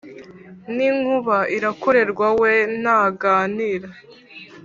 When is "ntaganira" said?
2.81-3.89